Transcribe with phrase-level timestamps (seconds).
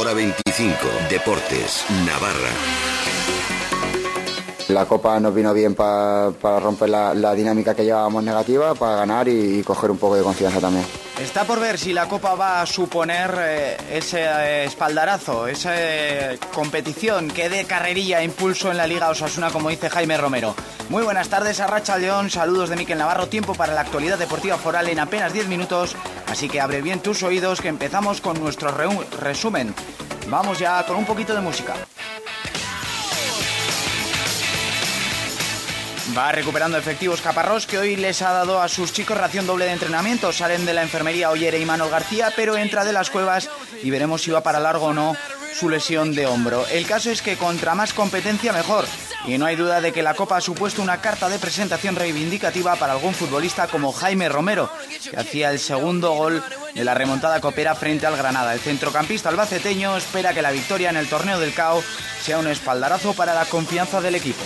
[0.00, 0.78] hora 25.
[1.10, 2.48] Deportes, Navarra.
[4.68, 9.62] La Copa nos vino bien para romper la, dinámica que llevábamos negativa, para ganar y,
[9.62, 10.86] coger un poco de confianza también.
[11.20, 16.38] Está por ver si la Copa va a suponer eh, ese eh, espaldarazo, esa eh,
[16.54, 20.54] competición que dé carrerilla e impulso en la Liga Osasuna, como dice Jaime Romero.
[20.88, 24.56] Muy buenas tardes a Racha León, saludos de Miquel Navarro, tiempo para la actualidad deportiva
[24.56, 25.94] foral en apenas 10 minutos,
[26.26, 28.74] así que abre bien tus oídos que empezamos con nuestro
[29.20, 29.74] resumen.
[30.28, 31.74] Vamos ya con un poquito de música.
[36.16, 39.72] Va recuperando efectivos Caparrós que hoy les ha dado a sus chicos ración doble de
[39.72, 40.32] entrenamiento.
[40.32, 43.48] Salen de la enfermería Ollere y Manuel García, pero entra de las cuevas
[43.82, 45.16] y veremos si va para largo o no
[45.54, 46.66] su lesión de hombro.
[46.68, 48.86] El caso es que contra más competencia mejor.
[49.26, 52.74] Y no hay duda de que la Copa ha supuesto una carta de presentación reivindicativa
[52.76, 54.70] para algún futbolista como Jaime Romero,
[55.10, 56.42] que hacía el segundo gol
[56.74, 58.54] de la remontada copera frente al Granada.
[58.54, 61.82] El centrocampista albaceteño espera que la victoria en el torneo del CAO
[62.22, 64.42] sea un espaldarazo para la confianza del equipo.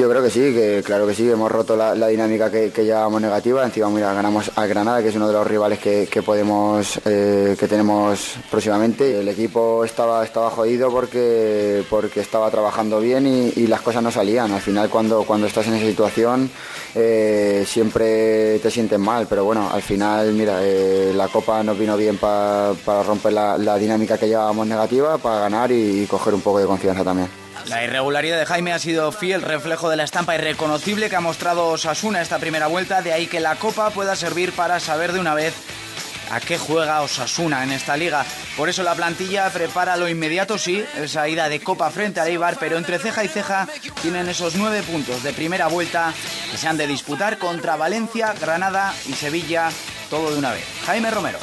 [0.00, 3.62] Yo creo que sí, que claro que sí, hemos roto la, dinámica que, llevábamos negativa.
[3.62, 7.68] Encima, mira, ganamos a Granada, que es uno de los rivales que, podemos, eh, que
[7.68, 9.20] tenemos próximamente.
[9.20, 14.50] El equipo estaba, estaba jodido porque, porque estaba trabajando bien y, las cosas no salían.
[14.52, 16.50] Al final, cuando, cuando estás en esa situación,
[16.94, 19.26] eh, siempre te sientes mal.
[19.28, 22.72] Pero bueno, al final, mira, eh, la Copa nos vino bien para
[23.06, 27.39] romper la, dinámica que llevábamos negativa, para ganar y coger un poco de confianza también.
[27.66, 31.68] La irregularidad de Jaime ha sido fiel reflejo de la estampa irreconocible que ha mostrado
[31.68, 35.34] Osasuna esta primera vuelta, de ahí que la Copa pueda servir para saber de una
[35.34, 35.54] vez
[36.30, 38.24] a qué juega Osasuna en esta liga.
[38.56, 42.56] Por eso la plantilla prepara lo inmediato, sí, esa ida de Copa frente a Eibar,
[42.58, 43.68] pero entre ceja y ceja
[44.00, 46.12] tienen esos nueve puntos de primera vuelta
[46.50, 49.70] que se han de disputar contra Valencia, Granada y Sevilla,
[50.08, 50.64] todo de una vez.
[50.86, 51.38] Jaime Romero.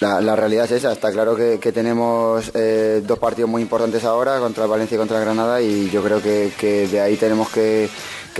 [0.00, 4.64] La, realidad es esa, está claro que, tenemos eh, dos partidos muy importantes ahora, contra
[4.64, 7.90] Valencia y contra Granada, y yo creo que, de ahí tenemos que,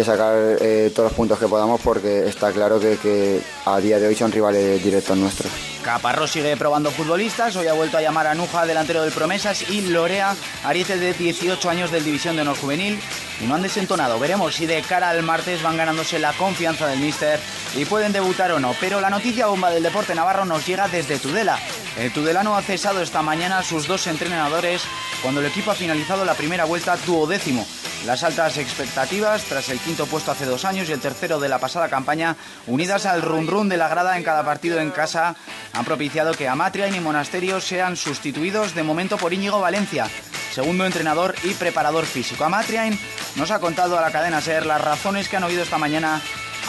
[0.03, 4.15] sacar eh, todos los puntos que podamos porque está claro que, a día de hoy
[4.15, 5.53] son rivales directos nuestros.
[5.83, 9.81] Caparrós sigue probando futbolistas, hoy ha vuelto a llamar a Nuja, delantero del Promesas, y
[9.83, 13.01] Lorea, ariete de 18 años del División de Honor Juvenil,
[13.41, 14.19] y no han desentonado.
[14.19, 17.41] Veremos si de cara al martes van ganándose la confianza del míster
[17.75, 18.75] y pueden debutar o no.
[18.81, 21.59] Pero la noticia bomba del deporte navarro nos llega desde Tudela.
[21.97, 24.83] El Tudelano ha cesado esta mañana sus dos entrenadores
[25.23, 27.67] cuando el equipo ha finalizado la primera vuelta duodécimo.
[28.07, 31.59] Las altas expectativas tras el quinto puesto hace dos años y el tercero de la
[31.59, 32.35] pasada campaña,
[32.67, 35.37] unidas al run run de la grada en cada partido en casa,
[35.75, 40.09] han propiciado que Amatria y Monasterio sean sustituidos de momento por Íñigo Valencia,
[40.53, 42.45] segundo entrenador y preparador físico.
[42.45, 42.99] Amatriain
[43.37, 46.23] nos ha contado a la cadena SER las razones que han oído esta mañana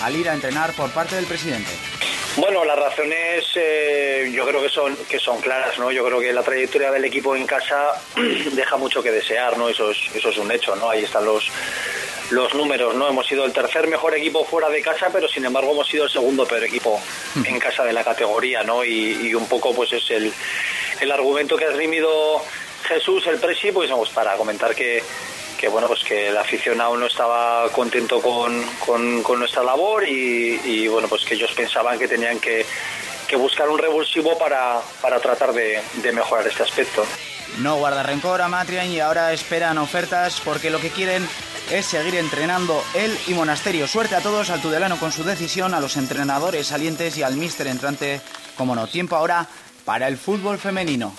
[0.03, 1.90] al ir a entrenar por parte del presidente.
[2.37, 5.91] Bueno, las razones eh, yo creo que son que son claras, ¿no?
[5.91, 8.01] Yo creo que la trayectoria del equipo en casa
[8.53, 9.67] deja mucho que desear, ¿no?
[9.67, 10.89] Eso es, eso es un hecho, ¿no?
[10.89, 11.51] Ahí están los
[12.31, 13.09] los números, ¿no?
[13.09, 16.09] Hemos sido el tercer mejor equipo fuera de casa, pero sin embargo hemos sido el
[16.09, 17.01] segundo peor equipo
[17.43, 18.85] en casa de la categoría, ¿no?
[18.85, 20.33] Y, un poco pues es el,
[21.01, 22.41] el argumento que ha esgrimido
[22.83, 25.03] Jesús, el presi, pues para comentar que
[25.61, 31.07] que bueno pues que el aficionado no estaba contento con, con, nuestra labor y, bueno
[31.07, 32.65] pues que ellos pensaban que tenían que,
[33.37, 37.05] buscar un revulsivo para, para tratar de, mejorar este aspecto.
[37.59, 41.25] No guarda rencor a Matrian y ahora esperan ofertas porque lo que quieren
[41.69, 43.87] es seguir entrenando él y Monasterio.
[43.87, 47.67] Suerte a todos, al Tudelano con su decisión, a los entrenadores salientes y al míster
[47.67, 48.19] entrante,
[48.57, 48.87] como no.
[48.87, 49.47] Tiempo ahora
[49.85, 51.13] para el fútbol femenino.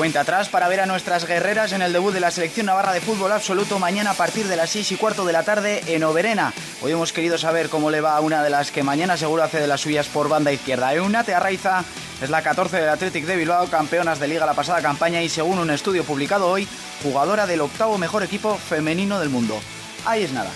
[0.00, 3.02] Cuenta atrás para ver a nuestras guerreras en el debut de la selección navarra de
[3.02, 6.54] fútbol absoluto mañana a partir de las 6 y cuarto de la tarde en Oberena.
[6.80, 9.60] Hoy hemos querido saber cómo le va a una de las que mañana seguro hace
[9.60, 10.94] de las suyas por banda izquierda.
[10.94, 11.84] Eunate Arraiza
[12.22, 15.58] es la 14 del Athletic de Bilbao, campeonas de liga la pasada campaña y según
[15.58, 16.66] un estudio publicado hoy,
[17.02, 19.60] jugadora del octavo mejor equipo femenino del mundo.
[20.06, 20.48] Ahí es nada.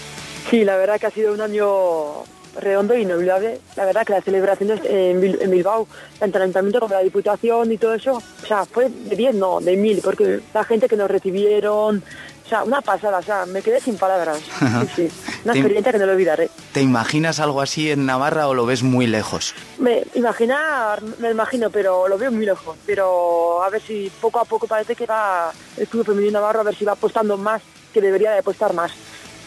[0.48, 2.24] Sí, la verdad que ha sido un año
[2.60, 3.60] redondo e inolvidable.
[3.76, 5.86] La verdad que las celebraciones en, Bilbao,
[6.18, 9.60] tanto el ayuntamiento como la diputación y todo eso, o sea, fue de 10, no,
[9.60, 12.02] de mil, porque la gente que nos recibieron,
[12.44, 14.40] o sea, una pasada, o sea, me quedé sin palabras.
[14.94, 15.08] Sí,
[15.44, 16.50] Una experiencia que no lo olvidaré.
[16.72, 19.54] ¿Te imaginas algo así en Navarra o lo ves muy lejos?
[19.78, 22.76] Me imaginar, me imagino, pero lo veo muy lejos.
[22.86, 26.64] Pero a ver si poco a poco parece que va el club femenino Navarro, a
[26.64, 27.62] ver si va apostando más,
[27.92, 28.92] que debería de apostar más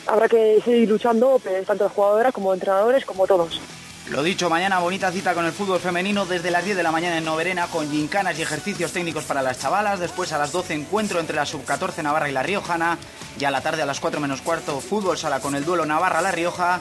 [0.08, 3.62] habrá que seguir luchando, tanto jugadoras como entrenadores, como todos.
[4.10, 7.18] Lo dicho, mañana bonita cita con el fútbol femenino desde las 10 de la mañana
[7.18, 10.00] en Noverena con gincanas y ejercicios técnicos para las chavalas.
[10.00, 12.98] Después a las 12 encuentro entre la sub-14 Navarra y la Riojana.
[13.38, 16.32] Y a la tarde a las 4 menos cuarto fútbol sala con el duelo Navarra-La
[16.32, 16.80] Rioja.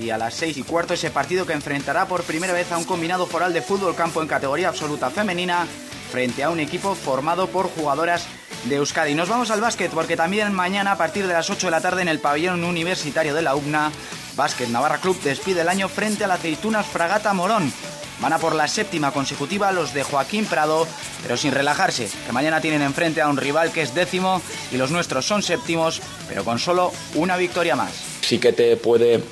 [0.00, 2.84] Y a las 6 y cuarto ese partido que enfrentará por primera vez a un
[2.84, 5.66] combinado foral de fútbol campo en categoría absoluta femenina
[6.12, 8.24] frente a un equipo formado por jugadoras
[8.64, 9.14] de Euskadi.
[9.14, 12.02] Nos vamos al básquet porque también mañana a partir de las 8 de la tarde
[12.02, 13.92] en el pabellón universitario de la UBNA
[14.38, 17.72] Básquet Navarra Club despide el año frente a la Aceitunas Fragata Morón.
[18.20, 20.86] Van a por la séptima consecutiva los de Joaquín Prado,
[21.22, 24.40] pero sin relajarse, que mañana tienen enfrente a un rival que es décimo
[24.72, 27.90] y los nuestros son séptimos, pero con solo una victoria más.
[28.20, 29.22] Sí que te puede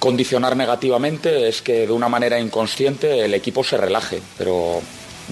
[0.00, 4.80] condicionar negativamente es que de una manera inconsciente el equipo se relaje, pero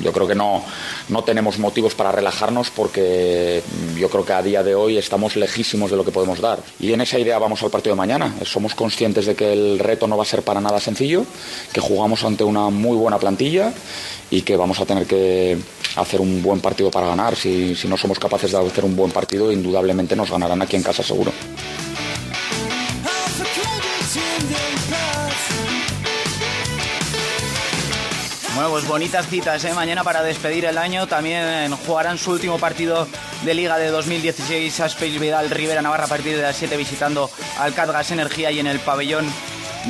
[0.03, 0.65] yo creo que no,
[1.09, 3.63] no tenemos motivos para relajarnos porque
[3.97, 6.61] yo creo que a día de hoy estamos lejísimos de lo que podemos dar.
[6.81, 8.35] Y en esa idea vamos al partido de mañana.
[8.45, 11.25] Somos conscientes de que el reto no va a ser para nada sencillo,
[11.73, 13.73] que jugamos ante una muy buena plantilla
[14.31, 15.59] y que vamos a tener que
[15.97, 17.37] hacer un buen partido para ganar.
[17.37, 20.83] Si, si no somos capaces de hacer un buen partido, indudablemente nos ganarán aquí en
[20.83, 21.33] casa seguro.
[28.59, 29.73] Bueno, pues bonitas citas, ¿eh?
[29.73, 33.07] Mañana para despedir el año también jugarán su último partido
[33.45, 37.31] de Liga de 2016 a Space Vidal Rivera Navarra a partir de las 7 visitando
[37.61, 39.33] al Catgas Energía y en el pabellón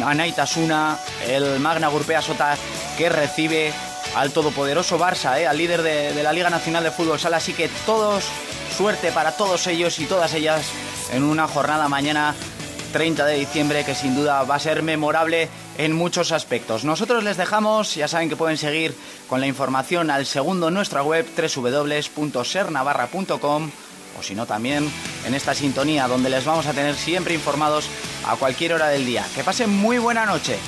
[0.04, 2.58] Anaitasuna, el Magna Gurpea Sota
[2.98, 3.72] que recibe
[4.14, 5.46] al todopoderoso Barça, ¿eh?
[5.46, 7.38] al líder de, de la Liga Nacional de Fútbol Sala.
[7.38, 8.26] Así que todos,
[8.76, 10.66] suerte para todos ellos y todas ellas
[11.10, 12.34] en una jornada mañana
[12.92, 16.84] 30 de diciembre que sin duda va a ser memorable en muchos aspectos.
[16.84, 18.94] Nosotros les dejamos, ya saben que pueden seguir
[19.28, 23.70] con la información al segundo en nuestra web www.sernavarra.com
[24.18, 24.90] o si no también
[25.26, 27.88] en esta sintonía donde les vamos a tener siempre informados
[28.26, 29.24] a cualquier hora del día.
[29.34, 30.58] Que pasen muy buena noche.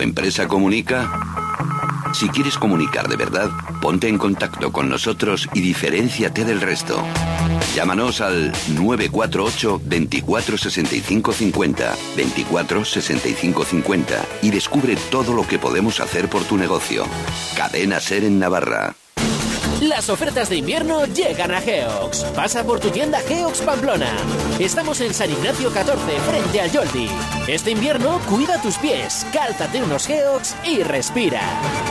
[0.00, 1.12] ¿Tu empresa comunica?
[2.14, 3.50] Si quieres comunicar de verdad,
[3.82, 7.04] ponte en contacto con nosotros y diferenciate del resto.
[7.74, 16.00] Llámanos al 948 24 65 50 24 65 50 y descubre todo lo que podemos
[16.00, 17.04] hacer por tu negocio.
[17.54, 18.94] Cadena Ser en Navarra.
[19.90, 22.22] Las ofertas de invierno llegan a Geox.
[22.36, 24.16] Pasa por tu tienda Geox Pamplona.
[24.60, 27.08] Estamos en San Ignacio 14, frente al Yoldi.
[27.48, 31.42] Este invierno, cuida tus pies, cálzate unos Geox y respira.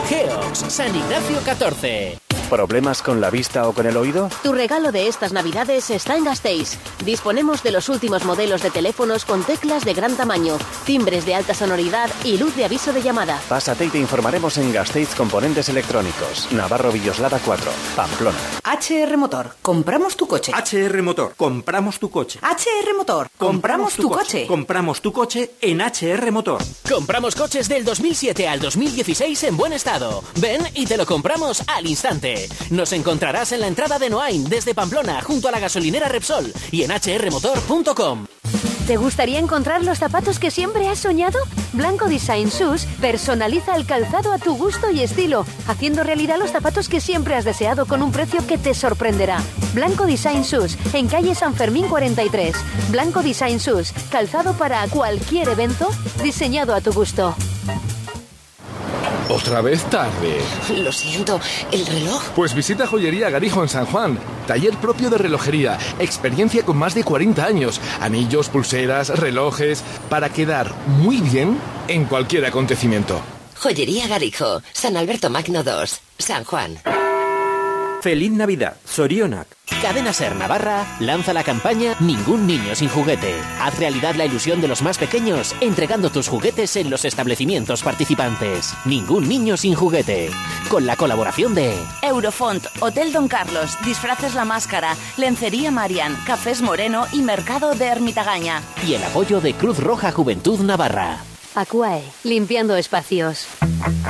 [0.08, 2.29] Geox, San Ignacio 14.
[2.50, 4.28] ¿Problemas con la vista o con el oído?
[4.42, 6.78] Tu regalo de estas navidades está en Gasteiz.
[7.04, 11.54] Disponemos de los últimos modelos de teléfonos con teclas de gran tamaño, timbres de alta
[11.54, 13.40] sonoridad y luz de aviso de llamada.
[13.48, 18.59] Pásate y te informaremos en Gasteiz Componentes Electrónicos, Navarro Villoslada 4, Pamplona.
[18.70, 20.52] HR Motor, compramos tu coche.
[20.52, 22.38] HR Motor, compramos tu coche.
[22.38, 24.46] HR Motor, compramos, tu, coche.
[24.46, 26.62] Compramos tu coche en HR Motor.
[26.88, 30.22] Compramos coches del 2007 al 2016 en buen estado.
[30.36, 32.48] Ven y te lo compramos al instante.
[32.70, 36.84] Nos encontrarás en la entrada de Noain desde Pamplona junto a la gasolinera Repsol y
[36.84, 38.26] en hrmotor.com.
[38.86, 41.40] ¿Te gustaría encontrar los zapatos que siempre has soñado?
[41.72, 46.88] Blanco Design Shoes personaliza el calzado a tu gusto y estilo, haciendo realidad los zapatos
[46.88, 49.40] que siempre has deseado con un precio que te sorprenderá.
[49.74, 52.56] Blanco Design Shoes, en calle San Fermín 43.
[52.90, 55.88] Blanco Design Shoes, calzado para cualquier evento,
[56.22, 57.34] diseñado a tu gusto.
[59.30, 60.40] ¿Otra vez tarde?
[60.76, 62.20] Lo siento, ¿el reloj?
[62.34, 64.18] Pues visita Joyería Garijo en San Juan.
[64.48, 65.78] Taller propio de relojería.
[66.00, 67.80] Experiencia con más de 40 años.
[68.00, 69.84] Anillos, pulseras, relojes.
[70.08, 73.20] Para quedar muy bien en cualquier acontecimiento.
[73.56, 76.80] Joyería Garijo, San Alberto Magno 2, San Juan.
[78.00, 79.46] Feliz Navidad, Sorionac.
[79.82, 83.34] Cadena Ser Navarra lanza la campaña Ningún niño sin juguete.
[83.60, 88.74] Haz realidad la ilusión de los más pequeños entregando tus juguetes en los establecimientos participantes.
[88.84, 90.30] Ningún niño sin juguete.
[90.68, 97.06] Con la colaboración de Eurofont, Hotel Don Carlos, Disfraces La Máscara, Lencería Marian, Cafés Moreno
[97.12, 98.62] y Mercado de Ermitagaña.
[98.86, 101.18] y el apoyo de Cruz Roja Juventud Navarra.
[101.54, 103.46] Aquae, limpiando espacios.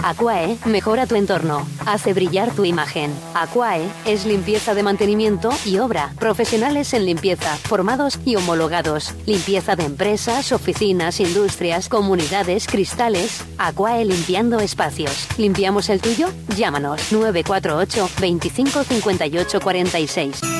[0.02, 3.12] Aquae mejora tu entorno, hace brillar tu imagen.
[3.34, 6.12] Aquae es limpieza de mantenimiento y obra.
[6.18, 9.14] Profesionales en limpieza, formados y homologados.
[9.24, 13.42] Limpieza de empresas, oficinas, industrias, comunidades, cristales.
[13.56, 15.26] Aquae limpiando espacios.
[15.38, 16.28] ¿Limpiamos el tuyo?
[16.56, 20.59] Llámanos 948 25 58 46.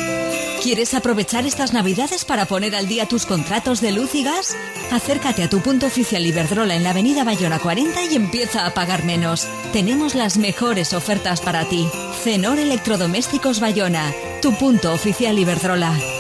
[0.63, 4.55] ¿Quieres aprovechar estas navidades para poner al día tus contratos de luz y gas?
[4.93, 9.05] Acércate a tu punto oficial Iberdrola en la avenida Bayona 40 y empieza a pagar
[9.05, 9.49] menos.
[9.73, 11.89] Tenemos las mejores ofertas para ti.
[12.23, 14.13] Cenor Electrodomésticos Bayona,
[14.43, 16.20] tu punto oficial Iberdrola.